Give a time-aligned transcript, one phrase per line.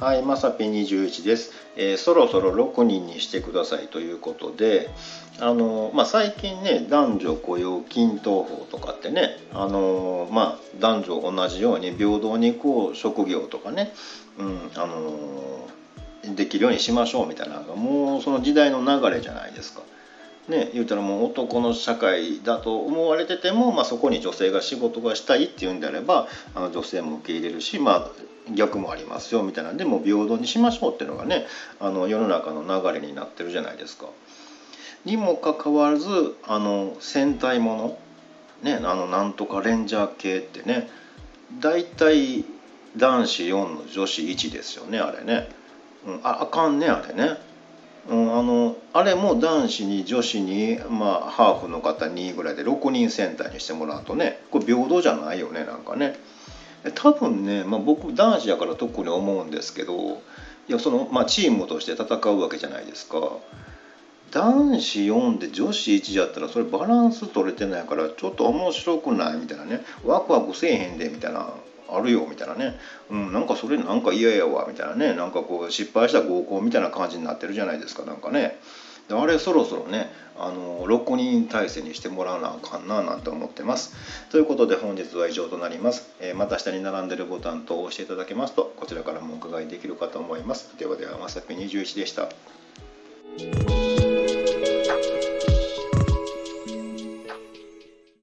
[0.00, 4.90] はい、まさぴ21です、えー、そろそろ6人にしてくださいということで、
[5.40, 13.92] あのまあ、最近ね男女雇用均等法とかってね、あのまあ、男女同じように平等にこう職業とかね、
[14.38, 15.68] うんあの
[16.36, 19.82] できるようにしましょうみたいなもうその時代の流れじゃないですか。
[20.48, 28.10] ね、言うたらもう男の社会だと思われてても、まあ、そこに女性が仕事がしたいっていうんであればあの女性も受け入れるし、まあ、
[28.54, 31.46] 逆もありますよみたいなんでも平等にしましょうっていうのがね
[31.80, 34.06] あの世の中の流れになってるじゃないですか。
[35.04, 37.98] にもかかわらずあの戦隊も
[38.62, 40.90] の、ね、あのなんとかレンジャー系ってね
[41.60, 42.44] 大体
[42.96, 45.48] 男子4の女子1ですよねあれね、
[46.06, 47.36] うん、ああかんねあれね、
[48.10, 56.16] うん、あのあれも男子に女子に、まあ、ハーフの方2ぐらいで6人戦隊にしてもらうとねこれ平等じゃないよねなんかね。
[56.92, 60.22] 多分ね、まあ、僕男子やから特に思うんですけど
[60.68, 63.18] いやその、まあ、チームとして戦うわけじゃないですか。
[64.30, 69.82] 男子4で女子1やったらそれバランス取れてないからちょっと面白くないみたいなね。
[70.04, 71.48] ワクワクせえへんでみたいな
[71.88, 72.78] あるよみたいなね、
[73.10, 75.14] うん、なんかそれなんか嫌やわみたいなね。
[75.14, 78.58] なんかこう失敗した合コンみたいな感じになってるじゃないですかなんかね。
[79.10, 83.94] あれそろそろねあの6人体制にしてもらわなあかんななんて思ってます。
[84.30, 86.08] ということで本日は以上となります。
[86.20, 90.70] えー、また下に並んでるボタンと押していただけますとこちらからもお伺いできるかと思います。
[90.78, 92.28] ではではまさぴ21でした。